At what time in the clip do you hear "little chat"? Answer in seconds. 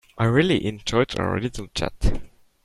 1.39-2.21